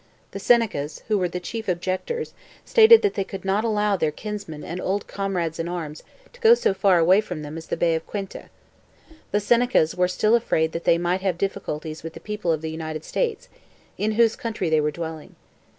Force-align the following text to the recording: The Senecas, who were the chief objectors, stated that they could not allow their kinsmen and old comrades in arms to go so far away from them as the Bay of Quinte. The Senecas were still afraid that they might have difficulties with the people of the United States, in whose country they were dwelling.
The 0.31 0.39
Senecas, 0.39 1.03
who 1.09 1.17
were 1.19 1.29
the 1.29 1.39
chief 1.39 1.67
objectors, 1.67 2.33
stated 2.65 3.03
that 3.03 3.13
they 3.13 3.23
could 3.23 3.45
not 3.45 3.63
allow 3.63 3.95
their 3.95 4.09
kinsmen 4.09 4.63
and 4.63 4.81
old 4.81 5.05
comrades 5.05 5.59
in 5.59 5.67
arms 5.69 6.01
to 6.33 6.41
go 6.41 6.55
so 6.55 6.73
far 6.73 6.97
away 6.97 7.21
from 7.21 7.43
them 7.43 7.55
as 7.55 7.67
the 7.67 7.77
Bay 7.77 7.93
of 7.93 8.07
Quinte. 8.07 8.45
The 9.29 9.39
Senecas 9.39 9.93
were 9.93 10.07
still 10.07 10.33
afraid 10.33 10.71
that 10.71 10.85
they 10.85 10.97
might 10.97 11.21
have 11.21 11.37
difficulties 11.37 12.01
with 12.01 12.13
the 12.13 12.19
people 12.19 12.51
of 12.51 12.61
the 12.63 12.71
United 12.71 13.03
States, 13.05 13.47
in 13.95 14.13
whose 14.13 14.35
country 14.35 14.71
they 14.71 14.81
were 14.81 14.89
dwelling. 14.89 15.35